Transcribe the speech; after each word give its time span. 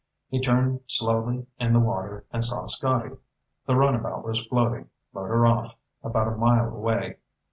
He 0.29 0.41
turned 0.41 0.79
slowly 0.87 1.45
in 1.59 1.73
the 1.73 1.79
water, 1.79 2.25
and 2.33 2.43
saw 2.43 2.65
Scotty. 2.65 3.15
The 3.67 3.75
runabout 3.75 4.23
was 4.25 4.43
floating, 4.47 4.89
motor 5.13 5.45
off, 5.45 5.75
about 6.03 6.27
a 6.27 6.35
mile 6.37 6.69
away. 6.75 7.17